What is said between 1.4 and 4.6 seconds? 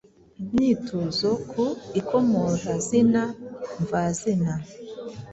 ku ikomorazina mvazina